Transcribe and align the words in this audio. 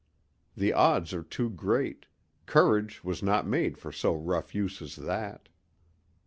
The 0.57 0.73
odds 0.73 1.13
are 1.13 1.21
too 1.21 1.51
great—courage 1.51 3.03
was 3.03 3.21
not 3.21 3.45
made 3.45 3.77
for 3.77 3.91
so 3.91 4.15
rough 4.15 4.55
use 4.55 4.81
as 4.81 4.95
that. 4.95 5.47